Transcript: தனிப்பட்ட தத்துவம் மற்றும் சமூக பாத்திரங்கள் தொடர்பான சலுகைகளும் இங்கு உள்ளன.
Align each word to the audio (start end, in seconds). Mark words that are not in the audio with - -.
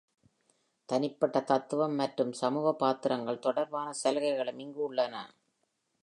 தனிப்பட்ட 0.89 1.39
தத்துவம் 1.41 1.95
மற்றும் 1.95 2.31
சமூக 2.31 2.73
பாத்திரங்கள் 2.73 3.39
தொடர்பான 3.39 3.93
சலுகைகளும் 3.93 4.57
இங்கு 4.57 4.81
உள்ளன. 4.83 5.15